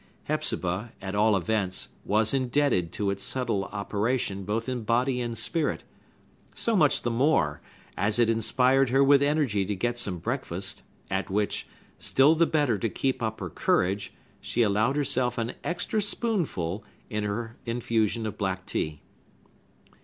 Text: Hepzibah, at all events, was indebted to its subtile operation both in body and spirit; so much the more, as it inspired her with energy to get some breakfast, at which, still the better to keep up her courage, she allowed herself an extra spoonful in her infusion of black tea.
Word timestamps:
Hepzibah, 0.23 0.93
at 0.99 1.13
all 1.13 1.37
events, 1.37 1.89
was 2.05 2.33
indebted 2.33 2.91
to 2.93 3.11
its 3.11 3.23
subtile 3.23 3.65
operation 3.65 4.45
both 4.45 4.67
in 4.67 4.81
body 4.81 5.21
and 5.21 5.37
spirit; 5.37 5.83
so 6.55 6.75
much 6.75 7.03
the 7.03 7.11
more, 7.11 7.61
as 7.95 8.17
it 8.17 8.27
inspired 8.27 8.89
her 8.89 9.03
with 9.03 9.21
energy 9.21 9.63
to 9.63 9.75
get 9.75 9.99
some 9.99 10.17
breakfast, 10.17 10.81
at 11.11 11.29
which, 11.29 11.67
still 11.99 12.33
the 12.33 12.47
better 12.47 12.79
to 12.79 12.89
keep 12.89 13.21
up 13.21 13.39
her 13.41 13.49
courage, 13.51 14.11
she 14.39 14.63
allowed 14.63 14.95
herself 14.95 15.37
an 15.37 15.53
extra 15.63 16.01
spoonful 16.01 16.83
in 17.11 17.23
her 17.23 17.57
infusion 17.67 18.25
of 18.25 18.39
black 18.39 18.65
tea. 18.65 19.01